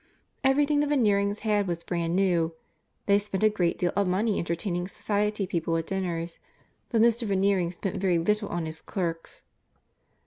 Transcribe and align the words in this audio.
Everything 0.43 0.79
the 0.79 0.87
Veneerings 0.87 1.41
had 1.41 1.67
was 1.67 1.83
brand 1.83 2.15
new. 2.15 2.55
They 3.05 3.19
spent 3.19 3.43
a 3.43 3.49
great 3.49 3.77
deal 3.77 3.91
of 3.95 4.07
money 4.07 4.39
entertaining 4.39 4.87
society 4.87 5.45
people 5.45 5.77
at 5.77 5.85
dinners, 5.85 6.39
but 6.89 7.01
Mr. 7.01 7.27
Veneering 7.27 7.69
spent 7.69 8.01
very 8.01 8.17
little 8.17 8.49
on 8.49 8.65
his 8.65 8.81
clerks. 8.81 9.43